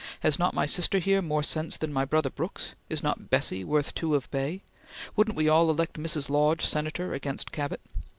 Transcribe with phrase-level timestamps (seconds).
[0.21, 2.73] "Has not my sister here more sense than my brother Brooks?
[2.89, 4.63] Is not Bessie worth two of Bay?
[5.15, 6.27] Wouldn't we all elect Mrs.
[6.27, 7.81] Lodge Senator against Cabot?